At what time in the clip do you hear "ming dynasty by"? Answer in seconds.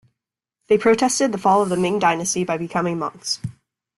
1.77-2.57